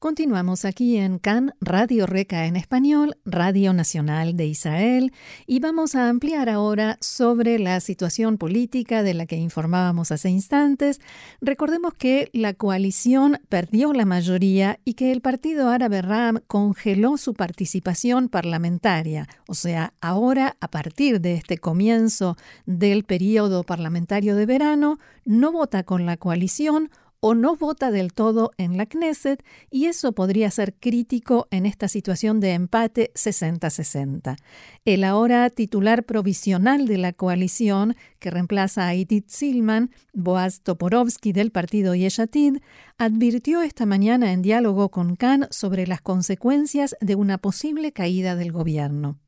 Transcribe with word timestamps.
Continuamos 0.00 0.64
aquí 0.64 0.96
en 0.96 1.18
CAN, 1.18 1.54
Radio 1.60 2.06
Reca 2.06 2.46
en 2.46 2.54
español, 2.54 3.16
Radio 3.24 3.72
Nacional 3.72 4.36
de 4.36 4.46
Israel, 4.46 5.12
y 5.44 5.58
vamos 5.58 5.96
a 5.96 6.08
ampliar 6.08 6.48
ahora 6.48 6.98
sobre 7.00 7.58
la 7.58 7.80
situación 7.80 8.38
política 8.38 9.02
de 9.02 9.14
la 9.14 9.26
que 9.26 9.34
informábamos 9.34 10.12
hace 10.12 10.30
instantes. 10.30 11.00
Recordemos 11.40 11.94
que 11.94 12.30
la 12.32 12.54
coalición 12.54 13.40
perdió 13.48 13.92
la 13.92 14.04
mayoría 14.04 14.78
y 14.84 14.94
que 14.94 15.10
el 15.10 15.20
Partido 15.20 15.68
Árabe 15.68 16.00
Ram 16.00 16.42
congeló 16.46 17.16
su 17.16 17.34
participación 17.34 18.28
parlamentaria. 18.28 19.26
O 19.48 19.54
sea, 19.54 19.94
ahora, 20.00 20.56
a 20.60 20.68
partir 20.68 21.20
de 21.20 21.34
este 21.34 21.58
comienzo 21.58 22.36
del 22.66 23.02
periodo 23.02 23.64
parlamentario 23.64 24.36
de 24.36 24.46
verano, 24.46 25.00
no 25.24 25.50
vota 25.50 25.82
con 25.82 26.06
la 26.06 26.16
coalición 26.16 26.88
o 27.20 27.34
no 27.34 27.56
vota 27.56 27.90
del 27.90 28.12
todo 28.12 28.52
en 28.58 28.76
la 28.76 28.86
Knesset 28.86 29.44
y 29.70 29.86
eso 29.86 30.12
podría 30.12 30.50
ser 30.50 30.74
crítico 30.74 31.48
en 31.50 31.66
esta 31.66 31.88
situación 31.88 32.40
de 32.40 32.52
empate 32.52 33.10
60-60. 33.14 34.36
El 34.84 35.04
ahora 35.04 35.50
titular 35.50 36.04
provisional 36.04 36.86
de 36.86 36.98
la 36.98 37.12
coalición, 37.12 37.96
que 38.18 38.30
reemplaza 38.30 38.86
a 38.86 38.94
Edith 38.94 39.28
Silman, 39.28 39.90
Boaz 40.12 40.60
Toporovsky 40.60 41.32
del 41.32 41.50
partido 41.50 41.94
Yeshatid, 41.94 42.58
advirtió 42.98 43.62
esta 43.62 43.86
mañana 43.86 44.32
en 44.32 44.42
diálogo 44.42 44.90
con 44.90 45.16
Khan 45.16 45.48
sobre 45.50 45.86
las 45.86 46.00
consecuencias 46.00 46.96
de 47.00 47.14
una 47.14 47.38
posible 47.38 47.92
caída 47.92 48.36
del 48.36 48.52
gobierno. 48.52 49.18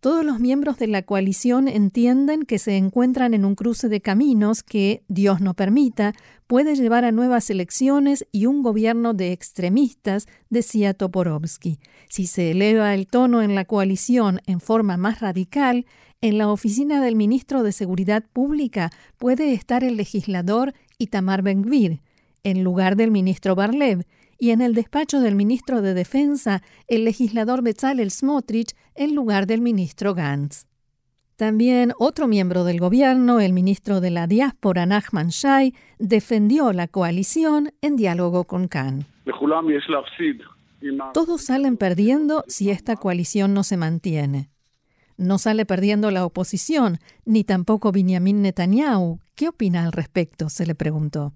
Todos 0.00 0.24
los 0.24 0.40
miembros 0.40 0.78
de 0.78 0.86
la 0.86 1.02
coalición 1.02 1.68
entienden 1.68 2.44
que 2.44 2.58
se 2.58 2.76
encuentran 2.76 3.32
en 3.32 3.44
un 3.44 3.54
cruce 3.54 3.88
de 3.88 4.00
caminos 4.00 4.62
que, 4.62 5.02
Dios 5.08 5.40
no 5.40 5.54
permita, 5.54 6.12
puede 6.46 6.76
llevar 6.76 7.04
a 7.04 7.12
nuevas 7.12 7.48
elecciones 7.48 8.26
y 8.30 8.46
un 8.46 8.62
gobierno 8.62 9.14
de 9.14 9.32
extremistas, 9.32 10.28
decía 10.50 10.92
Toporovsky. 10.92 11.80
Si 12.08 12.26
se 12.26 12.50
eleva 12.50 12.94
el 12.94 13.06
tono 13.06 13.42
en 13.42 13.54
la 13.54 13.64
coalición 13.64 14.40
en 14.46 14.60
forma 14.60 14.96
más 14.96 15.20
radical, 15.20 15.86
en 16.20 16.38
la 16.38 16.50
oficina 16.50 17.02
del 17.02 17.16
ministro 17.16 17.62
de 17.62 17.72
Seguridad 17.72 18.24
Pública 18.32 18.90
puede 19.16 19.52
estar 19.54 19.82
el 19.82 19.96
legislador 19.96 20.74
Itamar 20.98 21.42
Ben-Gvir, 21.42 22.00
en 22.42 22.62
lugar 22.62 22.96
del 22.96 23.10
ministro 23.10 23.54
Barlev, 23.54 24.04
y 24.38 24.50
en 24.50 24.60
el 24.60 24.74
despacho 24.74 25.20
del 25.20 25.34
ministro 25.34 25.82
de 25.82 25.94
Defensa 25.94 26.62
el 26.88 27.04
legislador 27.04 27.62
Bezalel 27.62 28.10
Smotrich 28.10 28.74
en 28.94 29.14
lugar 29.14 29.46
del 29.46 29.60
ministro 29.60 30.14
Gantz. 30.14 30.66
También 31.36 31.92
otro 31.98 32.28
miembro 32.28 32.64
del 32.64 32.80
gobierno, 32.80 33.40
el 33.40 33.52
ministro 33.52 34.00
de 34.00 34.10
la 34.10 34.26
diáspora 34.26 34.86
Nachman 34.86 35.28
Shai, 35.28 35.74
defendió 35.98 36.72
la 36.72 36.88
coalición 36.88 37.72
en 37.82 37.96
diálogo 37.96 38.44
con 38.44 38.68
Khan. 38.68 39.04
Todos 41.12 41.42
salen 41.42 41.76
perdiendo 41.76 42.44
si 42.48 42.70
esta 42.70 42.96
coalición 42.96 43.52
no 43.52 43.64
se 43.64 43.76
mantiene. 43.76 44.50
No 45.18 45.38
sale 45.38 45.66
perdiendo 45.66 46.10
la 46.10 46.24
oposición, 46.24 46.98
ni 47.24 47.44
tampoco 47.44 47.92
Benjamin 47.92 48.42
Netanyahu. 48.42 49.20
¿Qué 49.34 49.48
opina 49.48 49.84
al 49.84 49.92
respecto? 49.92 50.48
se 50.48 50.66
le 50.66 50.74
preguntó. 50.74 51.34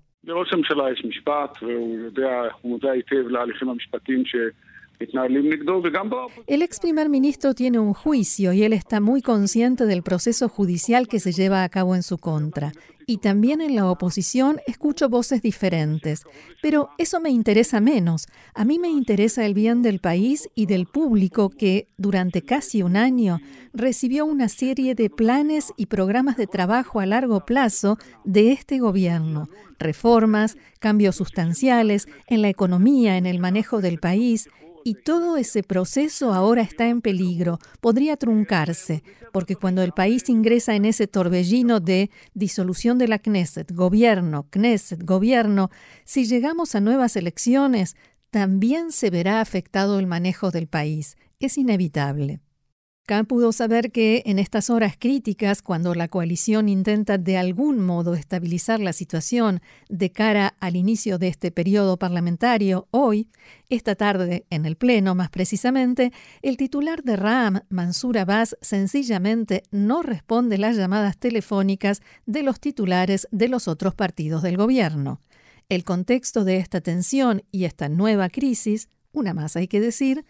El 6.47 6.63
ex 6.63 6.79
primer 6.79 7.09
ministro 7.09 7.55
tiene 7.55 7.79
un 7.79 7.95
juicio 7.95 8.53
y 8.53 8.63
él 8.63 8.75
está 8.75 9.01
muy 9.01 9.23
consciente 9.23 9.87
del 9.87 10.03
proceso 10.03 10.48
judicial 10.48 11.09
que 11.09 11.21
se 11.21 11.33
lleva 11.33 11.65
a 11.65 11.69
cabo 11.71 11.95
en 11.95 12.03
su 12.03 12.19
contra. 12.19 12.73
Y 13.11 13.16
también 13.16 13.61
en 13.61 13.75
la 13.75 13.91
oposición 13.91 14.61
escucho 14.68 15.08
voces 15.08 15.42
diferentes. 15.42 16.23
Pero 16.62 16.90
eso 16.96 17.18
me 17.18 17.30
interesa 17.30 17.80
menos. 17.80 18.29
A 18.55 18.64
mí 18.64 18.79
me 18.79 18.86
interesa 18.86 19.45
el 19.45 19.52
bien 19.52 19.83
del 19.83 19.98
país 19.98 20.48
y 20.55 20.67
del 20.67 20.86
público 20.86 21.51
que, 21.51 21.89
durante 21.96 22.42
casi 22.42 22.85
un 22.85 22.96
año, 22.96 23.40
recibió 23.74 24.27
una 24.27 24.48
serie 24.48 24.95
de 24.95 25.11
planes 25.11 25.73
y 25.77 25.86
programas 25.86 26.36
de 26.36 26.46
trabajo 26.46 27.01
a 27.01 27.07
largo 27.07 27.45
plazo 27.45 27.98
de 28.23 28.52
este 28.52 28.79
gobierno. 28.79 29.48
Reformas, 29.80 30.56
cambios 30.79 31.17
sustanciales 31.17 32.06
en 32.29 32.42
la 32.42 32.48
economía, 32.48 33.17
en 33.17 33.27
el 33.27 33.40
manejo 33.40 33.80
del 33.80 33.98
país 33.98 34.48
y 34.85 34.95
todo 34.95 35.36
ese 35.36 35.63
proceso 35.63 36.33
ahora 36.33 36.63
está 36.63 36.89
en 36.89 37.01
peligro, 37.01 37.58
podría 37.80 38.17
truncarse, 38.17 39.02
porque 39.33 39.57
cuando 39.57 39.83
el 39.83 39.92
país 39.92 40.29
ingresa 40.29 40.74
en 40.74 40.85
ese 40.85 41.07
torbellino 41.07 41.80
de 41.80 42.11
disolución 42.35 42.98
de 42.98 43.08
la 43.08 43.18
Knesset, 43.18 43.73
gobierno, 43.73 44.46
Knesset, 44.51 45.02
gobierno, 45.05 45.70
si 46.05 46.24
llegamos 46.24 46.74
a 46.74 46.80
nuevas 46.80 47.17
elecciones, 47.17 47.96
también 48.30 48.92
se 48.92 49.11
verá 49.11 49.41
afectado 49.41 49.98
el 49.98 50.07
manejo 50.07 50.51
del 50.51 50.67
país. 50.67 51.17
Es 51.41 51.58
inevitable. 51.58 52.41
Pudo 53.27 53.51
saber 53.51 53.91
que 53.91 54.23
en 54.25 54.39
estas 54.39 54.71
horas 54.71 54.95
críticas, 54.97 55.63
cuando 55.63 55.97
la 55.97 56.07
coalición 56.07 56.69
intenta 56.69 57.19
de 57.19 57.39
algún 57.39 57.81
modo 57.81 58.15
estabilizar 58.15 58.79
la 58.79 58.93
situación 58.93 59.61
de 59.89 60.13
cara 60.13 60.55
al 60.61 60.77
inicio 60.77 61.19
de 61.19 61.27
este 61.27 61.51
periodo 61.51 61.97
parlamentario, 61.97 62.87
hoy, 62.93 63.29
esta 63.69 63.97
tarde, 63.97 64.47
en 64.48 64.65
el 64.65 64.77
Pleno 64.77 65.17
más 65.17 65.29
precisamente, 65.29 66.13
el 66.41 66.57
titular 66.57 67.03
de 67.03 67.17
RAM, 67.17 67.63
Mansur 67.69 68.17
Abbas, 68.17 68.57
sencillamente 68.61 69.65
no 69.73 70.03
responde 70.03 70.57
las 70.57 70.77
llamadas 70.77 71.19
telefónicas 71.19 72.03
de 72.27 72.45
los 72.45 72.61
titulares 72.61 73.27
de 73.33 73.48
los 73.48 73.67
otros 73.67 73.92
partidos 73.92 74.42
del 74.42 74.57
gobierno. 74.57 75.21
El 75.69 75.83
contexto 75.83 76.45
de 76.45 76.59
esta 76.59 76.81
tensión 76.81 77.42
y 77.51 77.65
esta 77.65 77.89
nueva 77.89 78.29
crisis 78.29 78.89
una 79.13 79.35
más 79.35 79.57
hay 79.57 79.67
que 79.67 79.81
decir, 79.81 80.25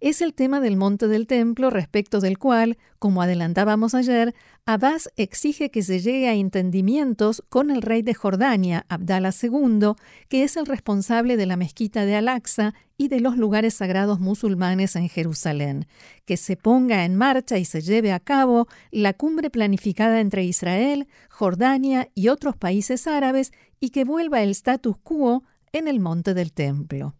es 0.00 0.20
el 0.20 0.34
tema 0.34 0.60
del 0.60 0.76
monte 0.76 1.08
del 1.08 1.26
templo 1.26 1.70
respecto 1.70 2.20
del 2.20 2.38
cual, 2.38 2.76
como 2.98 3.22
adelantábamos 3.22 3.94
ayer, 3.94 4.34
Abbas 4.66 5.08
exige 5.16 5.70
que 5.70 5.82
se 5.82 6.00
llegue 6.00 6.28
a 6.28 6.34
entendimientos 6.34 7.42
con 7.48 7.70
el 7.70 7.80
rey 7.80 8.02
de 8.02 8.14
Jordania, 8.14 8.84
Abdallah 8.88 9.32
II, 9.42 9.92
que 10.28 10.44
es 10.44 10.56
el 10.56 10.66
responsable 10.66 11.36
de 11.36 11.46
la 11.46 11.56
mezquita 11.56 12.04
de 12.04 12.16
Al-Aqsa 12.16 12.74
y 12.98 13.08
de 13.08 13.20
los 13.20 13.38
lugares 13.38 13.74
sagrados 13.74 14.20
musulmanes 14.20 14.96
en 14.96 15.08
Jerusalén, 15.08 15.86
que 16.26 16.36
se 16.36 16.56
ponga 16.56 17.04
en 17.04 17.16
marcha 17.16 17.58
y 17.58 17.64
se 17.64 17.80
lleve 17.80 18.12
a 18.12 18.20
cabo 18.20 18.68
la 18.90 19.14
cumbre 19.14 19.48
planificada 19.48 20.20
entre 20.20 20.44
Israel, 20.44 21.06
Jordania 21.30 22.10
y 22.14 22.28
otros 22.28 22.56
países 22.56 23.06
árabes 23.06 23.52
y 23.80 23.90
que 23.90 24.04
vuelva 24.04 24.42
el 24.42 24.50
status 24.50 24.96
quo 24.98 25.44
en 25.72 25.88
el 25.88 26.00
monte 26.00 26.34
del 26.34 26.52
templo. 26.52 27.14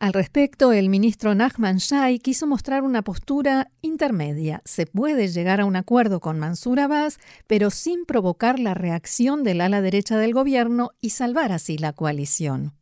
Al 0.00 0.14
respecto, 0.14 0.72
el 0.72 0.88
ministro 0.88 1.34
Nachman 1.34 1.76
Shai 1.76 2.20
quiso 2.20 2.46
mostrar 2.46 2.84
una 2.84 3.02
postura 3.02 3.66
intermedia. 3.82 4.62
Se 4.64 4.86
puede 4.86 5.28
llegar 5.28 5.60
a 5.60 5.66
un 5.66 5.76
acuerdo 5.76 6.20
con 6.20 6.38
Mansur 6.38 6.80
Abbas, 6.80 7.18
pero 7.46 7.68
sin 7.68 8.06
provocar 8.06 8.58
la 8.58 8.72
reacción 8.72 9.44
del 9.44 9.60
ala 9.60 9.82
derecha 9.82 10.16
del 10.16 10.32
gobierno 10.32 10.92
y 11.02 11.10
salvar 11.10 11.52
así 11.52 11.76
la 11.76 11.92
coalición. 11.92 12.72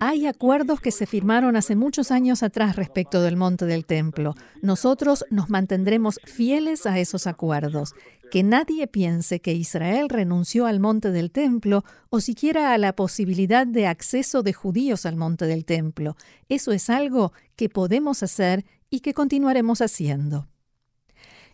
Hay 0.00 0.26
acuerdos 0.26 0.80
que 0.80 0.90
se 0.90 1.06
firmaron 1.06 1.56
hace 1.56 1.76
muchos 1.76 2.10
años 2.10 2.42
atrás 2.42 2.76
respecto 2.76 3.22
del 3.22 3.36
monte 3.36 3.64
del 3.64 3.86
templo. 3.86 4.34
Nosotros 4.62 5.24
nos 5.30 5.48
mantendremos 5.48 6.20
fieles 6.24 6.86
a 6.86 6.98
esos 6.98 7.26
acuerdos. 7.26 7.94
Que 8.30 8.42
nadie 8.42 8.86
piense 8.86 9.40
que 9.40 9.52
Israel 9.52 10.08
renunció 10.08 10.66
al 10.66 10.80
monte 10.80 11.10
del 11.10 11.30
templo 11.30 11.84
o 12.10 12.20
siquiera 12.20 12.72
a 12.72 12.78
la 12.78 12.94
posibilidad 12.94 13.66
de 13.66 13.86
acceso 13.86 14.42
de 14.42 14.52
judíos 14.52 15.06
al 15.06 15.16
monte 15.16 15.46
del 15.46 15.64
templo. 15.64 16.16
Eso 16.48 16.72
es 16.72 16.90
algo 16.90 17.32
que 17.54 17.68
podemos 17.68 18.22
hacer 18.22 18.64
y 18.90 19.00
que 19.00 19.14
continuaremos 19.14 19.80
haciendo. 19.80 20.48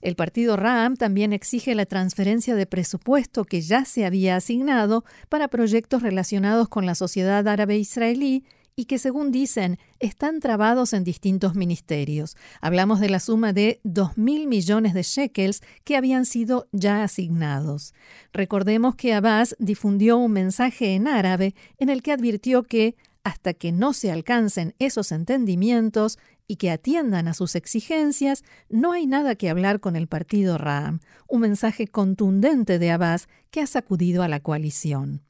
El 0.03 0.17
partido 0.17 0.57
Ram 0.57 0.97
también 0.97 1.33
exige 1.33 1.75
la 1.77 1.87
transferencia 1.87 2.57
de 2.57 2.67
presupuesto 2.67 3.45
que 3.45 3.61
ya 3.61 3.85
se 3.85 4.05
había 4.05 4.37
asignado 4.37 5.05
para 5.29 5.49
proyectos 5.49 6.03
relacionados 6.03 6.69
con 6.69 6.85
la 6.85 6.97
sociedad 6.97 7.47
árabe 7.47 7.79
israelí 7.79 8.45
y 8.75 8.87
que, 8.87 8.99
según 8.99 9.31
dicen, 9.31 9.79
están 10.01 10.41
trabados 10.41 10.93
en 10.93 11.05
distintos 11.05 11.55
ministerios. 11.55 12.37
Hablamos 12.61 13.01
de 13.01 13.11
la 13.11 13.21
suma 13.21 13.53
de 13.53 13.81
2.000 13.85 14.47
millones 14.47 14.95
de 14.95 15.03
shekels 15.03 15.63
que 15.85 15.97
habían 15.97 16.27
sido 16.27 16.69
ya 16.73 17.05
asignados. 17.05 17.95
Recordemos 18.33 18.97
que 18.97 19.15
Abbas 19.15 19.55
difundió 19.59 20.19
un 20.19 20.33
mensaje 20.33 20.95
en 20.95 21.07
árabe 21.07 21.55
en 21.79 21.91
el 21.91 22.03
que 22.03 22.13
advirtió 22.13 22.65
que 22.65 22.97
hasta 23.25 23.55
que 23.55 23.71
no 23.71 23.93
se 23.93 24.11
alcancen 24.11 24.75
esos 24.81 25.13
entendimientos, 25.13 26.19
y 26.53 26.57
que 26.57 26.71
atiendan 26.71 27.29
a 27.29 27.33
sus 27.33 27.55
exigencias, 27.55 28.45
no 28.69 28.93
hay 28.93 29.07
nada 29.07 29.37
que 29.37 29.49
hablar 29.49 29.81
con 29.81 29.97
el 29.97 30.07
partido 30.07 30.59
Ram, 30.59 31.01
un 31.27 31.41
mensaje 31.41 31.89
contundente 31.89 32.79
de 32.79 32.91
Abbas 32.91 33.27
que 33.51 33.63
ha 33.63 33.67
sacudido 33.67 34.23
a 34.23 34.29
la 34.29 34.41
coalición. 34.41 35.23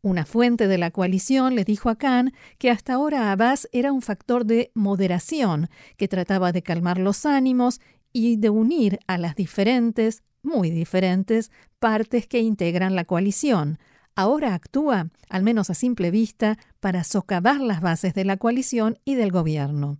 Una 0.00 0.24
fuente 0.24 0.68
de 0.68 0.78
la 0.78 0.90
coalición 0.90 1.56
le 1.56 1.64
dijo 1.64 1.90
a 1.90 1.96
Khan 1.96 2.32
que 2.56 2.70
hasta 2.70 2.94
ahora 2.94 3.32
Abbas 3.32 3.68
era 3.70 3.92
un 3.92 4.00
factor 4.00 4.46
de 4.46 4.70
moderación, 4.72 5.68
que 5.98 6.08
trataba 6.08 6.52
de 6.52 6.62
calmar 6.62 6.96
los 6.96 7.26
ánimos 7.26 7.82
y 8.14 8.36
de 8.36 8.48
unir 8.48 8.98
a 9.06 9.18
las 9.18 9.36
diferentes, 9.36 10.22
muy 10.42 10.70
diferentes, 10.70 11.50
partes 11.80 12.26
que 12.26 12.40
integran 12.40 12.94
la 12.94 13.04
coalición. 13.04 13.78
Ahora 14.14 14.54
actúa, 14.54 15.10
al 15.28 15.42
menos 15.42 15.68
a 15.68 15.74
simple 15.74 16.10
vista, 16.10 16.56
para 16.80 17.04
socavar 17.04 17.60
las 17.60 17.82
bases 17.82 18.14
de 18.14 18.24
la 18.24 18.38
coalición 18.38 18.96
y 19.04 19.16
del 19.16 19.32
gobierno. 19.32 19.98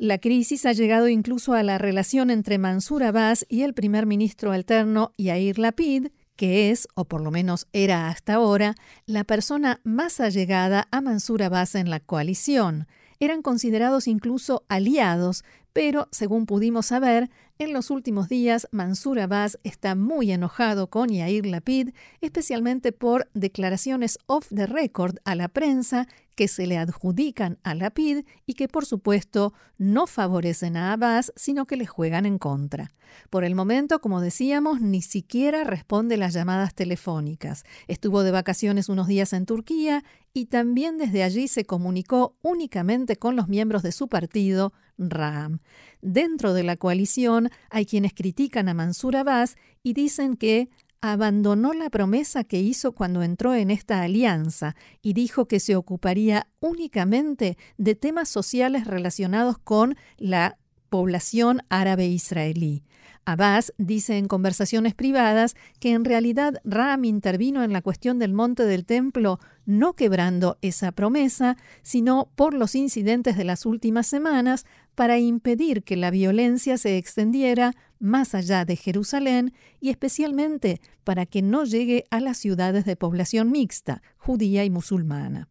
La 0.00 0.18
crisis 0.18 0.64
ha 0.64 0.72
llegado 0.72 1.08
incluso 1.08 1.54
a 1.54 1.64
la 1.64 1.76
relación 1.76 2.30
entre 2.30 2.56
Mansur 2.56 3.02
Abbas 3.02 3.44
y 3.48 3.62
el 3.62 3.74
primer 3.74 4.06
ministro 4.06 4.52
alterno 4.52 5.12
Yair 5.18 5.58
Lapid, 5.58 6.12
que 6.36 6.70
es, 6.70 6.86
o 6.94 7.06
por 7.06 7.20
lo 7.20 7.32
menos 7.32 7.66
era 7.72 8.08
hasta 8.08 8.34
ahora, 8.34 8.76
la 9.06 9.24
persona 9.24 9.80
más 9.82 10.20
allegada 10.20 10.86
a 10.92 11.00
Mansur 11.00 11.42
Abbas 11.42 11.74
en 11.74 11.90
la 11.90 11.98
coalición. 11.98 12.86
Eran 13.18 13.42
considerados 13.42 14.06
incluso 14.06 14.64
aliados, 14.68 15.42
pero, 15.72 16.06
según 16.12 16.46
pudimos 16.46 16.86
saber, 16.86 17.28
en 17.58 17.72
los 17.72 17.90
últimos 17.90 18.28
días 18.28 18.68
Mansur 18.70 19.18
Abbas 19.18 19.58
está 19.64 19.94
muy 19.94 20.30
enojado 20.30 20.90
con 20.90 21.08
Yair 21.08 21.44
Lapid, 21.46 21.90
especialmente 22.20 22.92
por 22.92 23.28
declaraciones 23.34 24.18
off 24.26 24.48
the 24.54 24.66
record 24.66 25.16
a 25.24 25.34
la 25.34 25.48
prensa 25.48 26.06
que 26.36 26.46
se 26.46 26.68
le 26.68 26.78
adjudican 26.78 27.58
a 27.64 27.74
Lapid 27.74 28.24
y 28.46 28.54
que 28.54 28.68
por 28.68 28.86
supuesto 28.86 29.54
no 29.76 30.06
favorecen 30.06 30.76
a 30.76 30.92
Abbas, 30.92 31.32
sino 31.34 31.66
que 31.66 31.76
le 31.76 31.84
juegan 31.84 32.26
en 32.26 32.38
contra. 32.38 32.92
Por 33.28 33.42
el 33.42 33.56
momento, 33.56 34.00
como 34.00 34.20
decíamos, 34.20 34.80
ni 34.80 35.02
siquiera 35.02 35.64
responde 35.64 36.16
las 36.16 36.34
llamadas 36.34 36.76
telefónicas. 36.76 37.64
Estuvo 37.88 38.22
de 38.22 38.30
vacaciones 38.30 38.88
unos 38.88 39.08
días 39.08 39.32
en 39.32 39.46
Turquía 39.46 40.04
y 40.32 40.46
también 40.46 40.96
desde 40.96 41.24
allí 41.24 41.48
se 41.48 41.64
comunicó 41.64 42.36
únicamente 42.42 43.16
con 43.16 43.34
los 43.34 43.48
miembros 43.48 43.82
de 43.82 43.90
su 43.90 44.06
partido, 44.06 44.72
RAM. 44.96 45.60
Dentro 46.02 46.52
de 46.54 46.62
la 46.62 46.76
coalición 46.76 47.47
hay 47.70 47.86
quienes 47.86 48.14
critican 48.14 48.68
a 48.68 48.74
Mansur 48.74 49.16
Abbas 49.16 49.56
y 49.82 49.92
dicen 49.92 50.36
que 50.36 50.68
abandonó 51.00 51.72
la 51.72 51.90
promesa 51.90 52.44
que 52.44 52.60
hizo 52.60 52.92
cuando 52.92 53.22
entró 53.22 53.54
en 53.54 53.70
esta 53.70 54.02
alianza 54.02 54.74
y 55.00 55.12
dijo 55.12 55.46
que 55.46 55.60
se 55.60 55.76
ocuparía 55.76 56.48
únicamente 56.60 57.56
de 57.76 57.94
temas 57.94 58.28
sociales 58.28 58.86
relacionados 58.86 59.58
con 59.58 59.96
la 60.16 60.58
población 60.88 61.62
árabe 61.68 62.06
israelí. 62.06 62.82
Abbas 63.24 63.74
dice 63.76 64.16
en 64.16 64.26
conversaciones 64.26 64.94
privadas 64.94 65.54
que 65.80 65.92
en 65.92 66.06
realidad 66.06 66.62
Ram 66.64 67.04
intervino 67.04 67.62
en 67.62 67.74
la 67.74 67.82
cuestión 67.82 68.18
del 68.18 68.32
monte 68.32 68.64
del 68.64 68.86
templo 68.86 69.38
no 69.66 69.92
quebrando 69.92 70.56
esa 70.62 70.92
promesa, 70.92 71.58
sino 71.82 72.30
por 72.36 72.54
los 72.54 72.74
incidentes 72.74 73.36
de 73.36 73.44
las 73.44 73.66
últimas 73.66 74.06
semanas 74.06 74.64
para 74.98 75.20
impedir 75.20 75.84
que 75.84 75.96
la 75.96 76.10
violencia 76.10 76.76
se 76.76 76.96
extendiera 76.96 77.72
más 78.00 78.34
allá 78.34 78.64
de 78.64 78.74
Jerusalén 78.74 79.54
y 79.78 79.90
especialmente 79.90 80.80
para 81.04 81.24
que 81.24 81.40
no 81.40 81.62
llegue 81.62 82.06
a 82.10 82.18
las 82.18 82.36
ciudades 82.36 82.84
de 82.84 82.96
población 82.96 83.52
mixta, 83.52 84.02
judía 84.16 84.64
y 84.64 84.70
musulmana. 84.70 85.48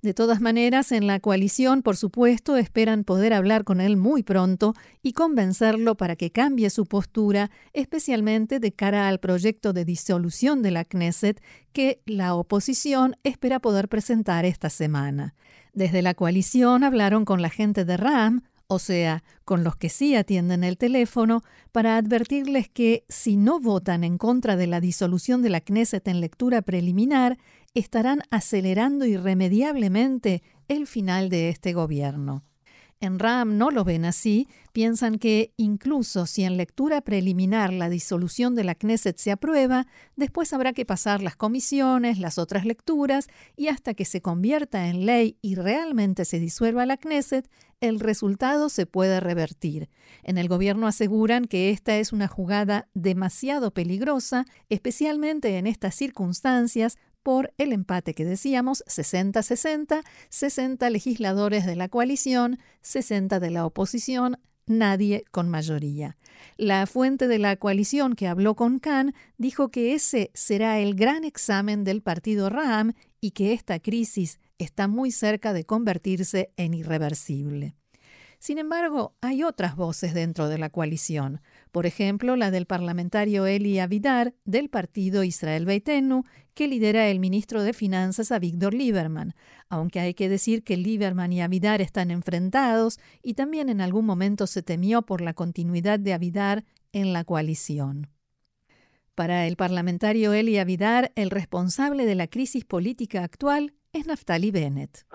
De 0.00 0.14
todas 0.14 0.40
maneras, 0.40 0.92
en 0.92 1.08
la 1.08 1.18
coalición, 1.18 1.82
por 1.82 1.96
supuesto, 1.96 2.56
esperan 2.56 3.02
poder 3.02 3.32
hablar 3.32 3.64
con 3.64 3.80
él 3.80 3.96
muy 3.96 4.22
pronto 4.22 4.74
y 5.02 5.12
convencerlo 5.12 5.96
para 5.96 6.14
que 6.14 6.30
cambie 6.30 6.70
su 6.70 6.86
postura, 6.86 7.50
especialmente 7.72 8.60
de 8.60 8.70
cara 8.70 9.08
al 9.08 9.18
proyecto 9.18 9.72
de 9.72 9.84
disolución 9.84 10.62
de 10.62 10.70
la 10.70 10.84
Knesset 10.84 11.42
que 11.72 12.00
la 12.06 12.36
oposición 12.36 13.16
espera 13.24 13.58
poder 13.58 13.88
presentar 13.88 14.44
esta 14.44 14.70
semana. 14.70 15.34
Desde 15.76 16.00
la 16.00 16.14
coalición 16.14 16.84
hablaron 16.84 17.26
con 17.26 17.42
la 17.42 17.50
gente 17.50 17.84
de 17.84 17.98
RAM, 17.98 18.44
o 18.66 18.78
sea, 18.78 19.22
con 19.44 19.62
los 19.62 19.76
que 19.76 19.90
sí 19.90 20.16
atienden 20.16 20.64
el 20.64 20.78
teléfono, 20.78 21.42
para 21.70 21.98
advertirles 21.98 22.70
que 22.70 23.04
si 23.10 23.36
no 23.36 23.60
votan 23.60 24.02
en 24.02 24.16
contra 24.16 24.56
de 24.56 24.66
la 24.66 24.80
disolución 24.80 25.42
de 25.42 25.50
la 25.50 25.60
Knesset 25.60 26.08
en 26.08 26.22
lectura 26.22 26.62
preliminar, 26.62 27.36
estarán 27.74 28.22
acelerando 28.30 29.04
irremediablemente 29.04 30.42
el 30.66 30.86
final 30.86 31.28
de 31.28 31.50
este 31.50 31.74
gobierno. 31.74 32.42
En 32.98 33.18
RAM 33.18 33.58
no 33.58 33.70
lo 33.70 33.84
ven 33.84 34.06
así, 34.06 34.48
piensan 34.72 35.18
que 35.18 35.52
incluso 35.58 36.24
si 36.24 36.44
en 36.44 36.56
lectura 36.56 37.02
preliminar 37.02 37.70
la 37.70 37.90
disolución 37.90 38.54
de 38.54 38.64
la 38.64 38.74
Knesset 38.74 39.18
se 39.18 39.30
aprueba, 39.30 39.86
después 40.16 40.54
habrá 40.54 40.72
que 40.72 40.86
pasar 40.86 41.22
las 41.22 41.36
comisiones, 41.36 42.18
las 42.18 42.38
otras 42.38 42.64
lecturas, 42.64 43.28
y 43.54 43.68
hasta 43.68 43.92
que 43.92 44.06
se 44.06 44.22
convierta 44.22 44.88
en 44.88 45.04
ley 45.04 45.36
y 45.42 45.56
realmente 45.56 46.24
se 46.24 46.38
disuelva 46.38 46.86
la 46.86 46.96
Knesset, 46.96 47.50
el 47.80 48.00
resultado 48.00 48.70
se 48.70 48.86
puede 48.86 49.20
revertir. 49.20 49.90
En 50.22 50.38
el 50.38 50.48
gobierno 50.48 50.86
aseguran 50.86 51.44
que 51.44 51.70
esta 51.70 51.98
es 51.98 52.12
una 52.12 52.28
jugada 52.28 52.88
demasiado 52.94 53.72
peligrosa, 53.72 54.46
especialmente 54.70 55.58
en 55.58 55.66
estas 55.66 55.94
circunstancias, 55.94 56.96
por 57.26 57.52
el 57.58 57.72
empate 57.72 58.14
que 58.14 58.24
decíamos, 58.24 58.84
60-60, 58.86 60.04
60 60.28 60.90
legisladores 60.90 61.66
de 61.66 61.74
la 61.74 61.88
coalición, 61.88 62.60
60 62.82 63.40
de 63.40 63.50
la 63.50 63.66
oposición, 63.66 64.38
nadie 64.66 65.24
con 65.32 65.48
mayoría. 65.48 66.16
La 66.56 66.86
fuente 66.86 67.26
de 67.26 67.40
la 67.40 67.56
coalición 67.56 68.14
que 68.14 68.28
habló 68.28 68.54
con 68.54 68.78
Khan 68.78 69.12
dijo 69.38 69.72
que 69.72 69.92
ese 69.94 70.30
será 70.34 70.78
el 70.78 70.94
gran 70.94 71.24
examen 71.24 71.82
del 71.82 72.00
partido 72.00 72.48
Ram 72.48 72.92
y 73.20 73.32
que 73.32 73.52
esta 73.52 73.80
crisis 73.80 74.38
está 74.58 74.86
muy 74.86 75.10
cerca 75.10 75.52
de 75.52 75.66
convertirse 75.66 76.52
en 76.56 76.74
irreversible. 76.74 77.74
Sin 78.38 78.58
embargo, 78.58 79.16
hay 79.20 79.42
otras 79.42 79.74
voces 79.74 80.14
dentro 80.14 80.48
de 80.48 80.58
la 80.58 80.70
coalición 80.70 81.40
por 81.76 81.84
ejemplo 81.84 82.36
la 82.36 82.50
del 82.50 82.64
parlamentario 82.64 83.44
Eli 83.44 83.80
Avidar 83.80 84.32
del 84.46 84.70
partido 84.70 85.24
Israel 85.24 85.66
Beitenu, 85.66 86.24
que 86.56 86.68
lidera 86.68 87.10
el 87.10 87.20
ministro 87.20 87.62
de 87.62 87.74
Finanzas 87.74 88.32
a 88.32 88.38
Víctor 88.38 88.72
Lieberman, 88.72 89.34
aunque 89.68 90.00
hay 90.00 90.14
que 90.14 90.30
decir 90.30 90.64
que 90.64 90.78
Lieberman 90.78 91.30
y 91.30 91.42
Avidar 91.42 91.82
están 91.82 92.10
enfrentados 92.10 92.98
y 93.22 93.34
también 93.34 93.68
en 93.68 93.82
algún 93.82 94.06
momento 94.06 94.46
se 94.46 94.62
temió 94.62 95.02
por 95.02 95.20
la 95.20 95.34
continuidad 95.34 96.00
de 96.00 96.14
Avidar 96.14 96.64
en 96.92 97.12
la 97.12 97.24
coalición. 97.24 98.08
Para 99.14 99.46
el 99.46 99.56
parlamentario 99.56 100.32
Eli 100.32 100.56
Avidar, 100.56 101.12
el 101.14 101.28
responsable 101.28 102.06
de 102.06 102.14
la 102.14 102.26
crisis 102.26 102.64
política 102.64 103.22
actual 103.22 103.74
es 103.96 104.06
Naftali 104.06 104.50
Bennett. 104.50 105.06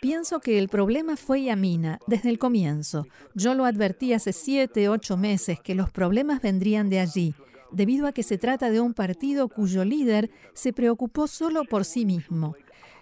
Pienso 0.00 0.40
que 0.40 0.58
el 0.58 0.68
problema 0.68 1.16
fue 1.16 1.42
Yamina 1.42 1.98
desde 2.06 2.30
el 2.30 2.38
comienzo. 2.38 3.06
Yo 3.34 3.54
lo 3.54 3.64
advertí 3.64 4.12
hace 4.12 4.32
siete, 4.32 4.88
ocho 4.88 5.16
meses 5.16 5.60
que 5.60 5.74
los 5.74 5.90
problemas 5.90 6.40
vendrían 6.40 6.88
de 6.88 7.00
allí, 7.00 7.34
debido 7.72 8.06
a 8.06 8.12
que 8.12 8.22
se 8.22 8.38
trata 8.38 8.70
de 8.70 8.80
un 8.80 8.94
partido 8.94 9.48
cuyo 9.48 9.84
líder 9.84 10.30
se 10.54 10.72
preocupó 10.72 11.26
solo 11.26 11.64
por 11.64 11.84
sí 11.84 12.06
mismo. 12.06 12.54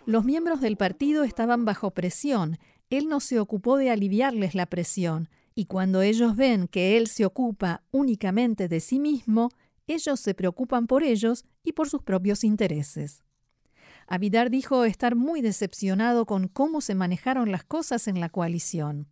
Los 0.06 0.24
miembros 0.24 0.60
del 0.60 0.76
partido 0.76 1.24
estaban 1.24 1.64
bajo 1.64 1.90
presión. 1.90 2.58
Él 2.90 3.08
no 3.08 3.20
se 3.20 3.40
ocupó 3.40 3.76
de 3.76 3.90
aliviarles 3.90 4.54
la 4.54 4.66
presión 4.66 5.28
y 5.54 5.66
cuando 5.66 6.02
ellos 6.02 6.36
ven 6.36 6.68
que 6.68 6.96
Él 6.96 7.06
se 7.06 7.24
ocupa 7.24 7.82
únicamente 7.90 8.68
de 8.68 8.80
sí 8.80 8.98
mismo, 8.98 9.50
ellos 9.86 10.20
se 10.20 10.34
preocupan 10.34 10.86
por 10.86 11.02
ellos 11.02 11.44
y 11.62 11.72
por 11.72 11.88
sus 11.88 12.02
propios 12.02 12.44
intereses. 12.44 13.22
Abidar 14.06 14.50
dijo 14.50 14.84
estar 14.84 15.14
muy 15.14 15.40
decepcionado 15.40 16.26
con 16.26 16.48
cómo 16.48 16.80
se 16.80 16.94
manejaron 16.94 17.50
las 17.50 17.64
cosas 17.64 18.08
en 18.08 18.20
la 18.20 18.28
coalición. 18.28 19.08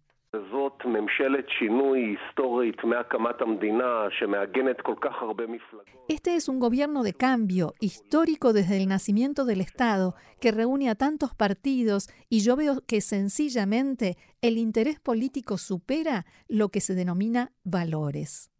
Este 6.09 6.37
es 6.37 6.49
un 6.49 6.59
gobierno 6.59 7.03
de 7.03 7.13
cambio 7.13 7.75
histórico 7.81 8.55
desde 8.55 8.79
el 8.79 8.89
nacimiento 8.89 9.45
del 9.45 9.61
Estado 9.61 10.15
que 10.41 10.51
reúne 10.51 10.89
a 10.89 10.95
tantos 10.95 11.35
partidos 11.35 12.09
y 12.31 12.41
yo 12.41 12.57
veo 12.57 12.81
que 12.87 13.03
sencillamente 13.03 14.17
el 14.41 14.57
interés 14.57 15.01
político 15.01 15.59
supera 15.59 16.25
lo 16.49 16.71
que 16.71 16.81
se 16.81 16.95
denomina 16.95 17.53
valores. 17.63 18.52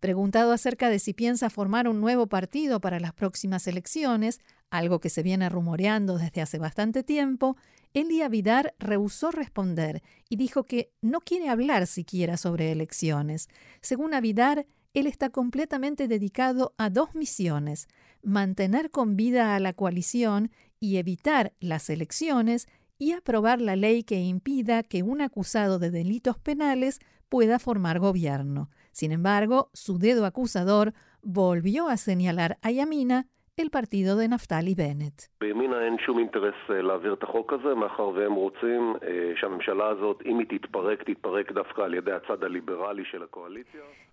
Preguntado 0.00 0.52
acerca 0.52 0.90
de 0.90 0.98
si 0.98 1.14
piensa 1.14 1.50
formar 1.50 1.88
un 1.88 2.00
nuevo 2.00 2.26
partido 2.26 2.80
para 2.80 3.00
las 3.00 3.12
próximas 3.12 3.66
elecciones, 3.66 4.40
algo 4.70 5.00
que 5.00 5.10
se 5.10 5.22
viene 5.22 5.48
rumoreando 5.48 6.18
desde 6.18 6.42
hace 6.42 6.58
bastante 6.58 7.02
tiempo, 7.02 7.56
Elia 7.94 8.28
Vidar 8.28 8.74
rehusó 8.78 9.30
responder 9.30 10.02
y 10.28 10.36
dijo 10.36 10.64
que 10.64 10.92
no 11.00 11.20
quiere 11.20 11.48
hablar 11.48 11.86
siquiera 11.86 12.36
sobre 12.36 12.72
elecciones. 12.72 13.48
Según 13.80 14.12
Avidar, 14.12 14.66
él 14.92 15.06
está 15.06 15.30
completamente 15.30 16.08
dedicado 16.08 16.74
a 16.78 16.90
dos 16.90 17.14
misiones, 17.14 17.86
mantener 18.22 18.90
con 18.90 19.16
vida 19.16 19.54
a 19.54 19.60
la 19.60 19.72
coalición 19.72 20.50
y 20.80 20.96
evitar 20.96 21.52
las 21.60 21.88
elecciones 21.90 22.66
y 22.98 23.12
aprobar 23.12 23.60
la 23.60 23.76
ley 23.76 24.02
que 24.02 24.20
impida 24.20 24.82
que 24.82 25.02
un 25.02 25.20
acusado 25.20 25.78
de 25.78 25.90
delitos 25.90 26.38
penales 26.38 26.98
pueda 27.28 27.58
formar 27.58 27.98
gobierno. 27.98 28.70
Sin 28.96 29.12
embargo, 29.12 29.68
su 29.74 29.98
dedo 29.98 30.24
acusador 30.24 30.94
volvió 31.20 31.88
a 31.90 31.98
señalar 31.98 32.56
a 32.62 32.70
Yamina 32.70 33.26
el 33.58 33.68
partido 33.68 34.16
de 34.16 34.26
Naftali 34.26 34.74
Bennett. 34.74 35.30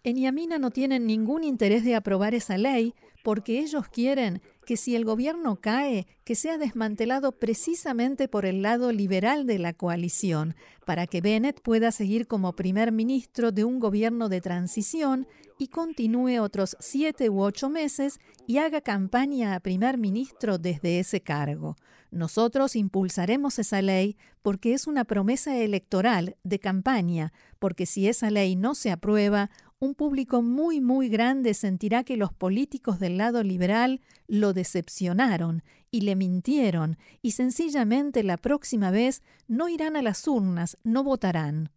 En 0.03 0.17
Yamina 0.17 0.57
no 0.57 0.69
tienen 0.69 1.07
ningún 1.07 1.45
interés 1.45 1.85
de 1.85 1.95
aprobar 1.95 2.33
esa 2.33 2.57
ley 2.57 2.93
porque 3.23 3.59
ellos 3.59 3.87
quieren 3.87 4.41
que 4.65 4.77
si 4.77 4.95
el 4.95 5.05
gobierno 5.05 5.59
cae, 5.59 6.07
que 6.23 6.35
sea 6.35 6.57
desmantelado 6.57 7.31
precisamente 7.31 8.27
por 8.27 8.45
el 8.45 8.61
lado 8.61 8.91
liberal 8.91 9.45
de 9.47 9.59
la 9.59 9.73
coalición, 9.73 10.55
para 10.85 11.07
que 11.07 11.21
Bennett 11.21 11.61
pueda 11.61 11.91
seguir 11.91 12.27
como 12.27 12.55
primer 12.55 12.91
ministro 12.91 13.51
de 13.51 13.63
un 13.63 13.79
gobierno 13.79 14.29
de 14.29 14.41
transición 14.41 15.27
y 15.57 15.67
continúe 15.67 16.41
otros 16.41 16.75
siete 16.79 17.29
u 17.29 17.41
ocho 17.41 17.69
meses 17.69 18.19
y 18.45 18.57
haga 18.57 18.81
campaña 18.81 19.55
a 19.55 19.59
primer 19.59 19.97
ministro 19.97 20.57
desde 20.57 20.99
ese 20.99 21.21
cargo. 21.21 21.75
Nosotros 22.11 22.75
impulsaremos 22.75 23.57
esa 23.57 23.81
ley 23.81 24.17
porque 24.41 24.73
es 24.73 24.85
una 24.85 25.03
promesa 25.03 25.57
electoral 25.57 26.35
de 26.43 26.59
campaña, 26.59 27.33
porque 27.59 27.85
si 27.85 28.07
esa 28.07 28.29
ley 28.29 28.55
no 28.55 28.75
se 28.75 28.91
aprueba, 28.91 29.49
un 29.83 29.95
público 29.95 30.41
muy, 30.41 30.79
muy 30.79 31.09
grande 31.09 31.53
sentirá 31.53 32.05
que 32.05 32.15
los 32.15 32.31
políticos 32.31 32.99
del 32.99 33.17
lado 33.17 33.43
liberal 33.43 33.99
lo 34.27 34.53
decepcionaron 34.53 35.61
y 35.91 36.01
le 36.01 36.15
mintieron, 36.15 36.97
y 37.21 37.31
sencillamente 37.31 38.23
la 38.23 38.37
próxima 38.37 38.91
vez 38.91 39.21
no 39.47 39.67
irán 39.67 39.97
a 39.97 40.01
las 40.01 40.25
urnas, 40.25 40.77
no 40.85 41.03
votarán. 41.03 41.69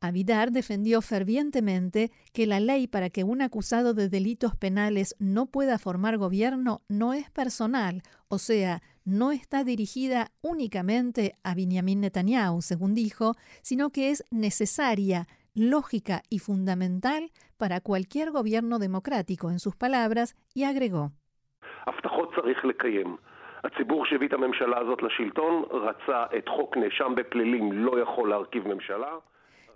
Avidar 0.00 0.52
defendió 0.52 1.02
fervientemente 1.02 2.12
que 2.32 2.46
la 2.46 2.60
ley 2.60 2.86
para 2.86 3.10
que 3.10 3.24
un 3.24 3.42
acusado 3.42 3.92
de 3.92 4.08
delitos 4.08 4.56
penales 4.56 5.16
no 5.18 5.46
pueda 5.46 5.78
formar 5.78 6.18
gobierno 6.18 6.82
no 6.88 7.12
es 7.12 7.28
personal, 7.30 8.02
o 8.28 8.38
sea, 8.38 8.82
no 9.04 9.32
está 9.32 9.64
dirigida 9.64 10.30
únicamente 10.42 11.36
a 11.42 11.54
Benjamin 11.56 12.00
Netanyahu, 12.00 12.62
según 12.62 12.94
dijo, 12.94 13.36
sino 13.62 13.90
que 13.90 14.10
es 14.10 14.24
necesaria, 14.30 15.26
lógica 15.54 16.22
y 16.28 16.38
fundamental 16.38 17.30
para 17.56 17.80
cualquier 17.80 18.30
gobierno 18.30 18.78
democrático, 18.78 19.50
en 19.50 19.58
sus 19.58 19.76
palabras, 19.76 20.34
y 20.54 20.64
agregó. 20.64 21.12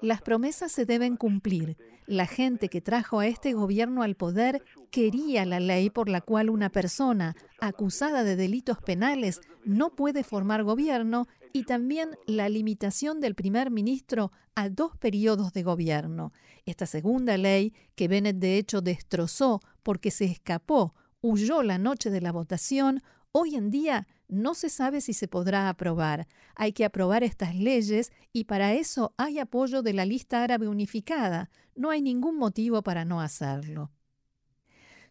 Las 0.00 0.22
promesas 0.22 0.72
se 0.72 0.84
deben 0.84 1.16
cumplir. 1.16 1.76
La 2.06 2.26
gente 2.26 2.68
que 2.68 2.80
trajo 2.80 3.18
a 3.18 3.26
este 3.26 3.52
gobierno 3.52 4.02
al 4.02 4.14
poder 4.14 4.62
quería 4.90 5.44
la 5.44 5.58
ley 5.58 5.90
por 5.90 6.08
la 6.08 6.20
cual 6.20 6.50
una 6.50 6.70
persona 6.70 7.34
acusada 7.60 8.22
de 8.22 8.36
delitos 8.36 8.78
penales 8.78 9.40
no 9.64 9.90
puede 9.96 10.22
formar 10.22 10.62
gobierno 10.62 11.26
y 11.52 11.64
también 11.64 12.10
la 12.26 12.48
limitación 12.48 13.20
del 13.20 13.34
primer 13.34 13.70
ministro 13.70 14.30
a 14.54 14.68
dos 14.68 14.96
periodos 14.96 15.52
de 15.52 15.62
gobierno. 15.62 16.32
Esta 16.64 16.86
segunda 16.86 17.36
ley, 17.36 17.72
que 17.94 18.08
Bennett 18.08 18.36
de 18.36 18.58
hecho 18.58 18.82
destrozó 18.82 19.60
porque 19.82 20.10
se 20.10 20.26
escapó, 20.26 20.94
huyó 21.22 21.62
la 21.62 21.78
noche 21.78 22.10
de 22.10 22.20
la 22.20 22.32
votación, 22.32 23.02
Hoy 23.38 23.54
en 23.54 23.70
día 23.70 24.06
no 24.28 24.54
se 24.54 24.68
sabe 24.68 25.00
si 25.00 25.12
se 25.12 25.28
podrá 25.28 25.68
aprobar. 25.68 26.26
Hay 26.54 26.72
que 26.72 26.84
aprobar 26.84 27.22
estas 27.22 27.54
leyes 27.54 28.12
y 28.32 28.44
para 28.44 28.74
eso 28.74 29.14
hay 29.16 29.38
apoyo 29.38 29.82
de 29.82 29.92
la 29.92 30.04
lista 30.04 30.42
árabe 30.42 30.68
unificada. 30.68 31.50
No 31.74 31.90
hay 31.90 32.02
ningún 32.02 32.36
motivo 32.36 32.82
para 32.82 33.04
no 33.04 33.20
hacerlo. 33.20 33.90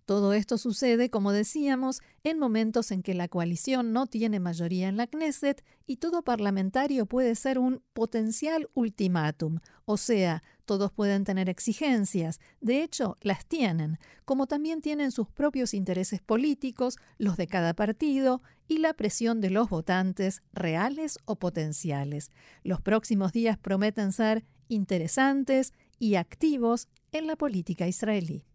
Todo 0.05 0.33
esto 0.33 0.59
sucede, 0.59 1.09
como 1.09 1.31
decíamos, 1.31 2.01
en 2.23 2.37
momentos 2.37 2.91
en 2.91 3.01
que 3.01 3.15
la 3.15 3.27
coalición 3.27 3.91
no 3.91 4.05
tiene 4.05 4.39
mayoría 4.39 4.87
en 4.87 4.97
la 4.97 5.07
Knesset 5.07 5.63
y 5.87 5.97
todo 5.97 6.21
parlamentario 6.21 7.07
puede 7.07 7.33
ser 7.33 7.57
un 7.57 7.81
potencial 7.93 8.69
ultimátum, 8.75 9.61
o 9.85 9.97
sea, 9.97 10.43
todos 10.65 10.91
pueden 10.91 11.23
tener 11.23 11.49
exigencias, 11.49 12.39
de 12.61 12.83
hecho, 12.83 13.17
las 13.21 13.47
tienen, 13.47 13.97
como 14.25 14.45
también 14.45 14.81
tienen 14.81 15.11
sus 15.11 15.27
propios 15.27 15.73
intereses 15.73 16.21
políticos, 16.21 16.97
los 17.17 17.35
de 17.35 17.47
cada 17.47 17.73
partido, 17.73 18.43
y 18.67 18.79
la 18.79 18.93
presión 18.93 19.41
de 19.41 19.49
los 19.49 19.69
votantes, 19.69 20.43
reales 20.53 21.17
o 21.25 21.35
potenciales. 21.37 22.31
Los 22.63 22.81
próximos 22.81 23.31
días 23.31 23.57
prometen 23.57 24.11
ser 24.11 24.45
interesantes 24.67 25.73
y 25.97 26.15
activos 26.15 26.87
en 27.11 27.27
la 27.27 27.35
política 27.35 27.87
israelí. 27.87 28.45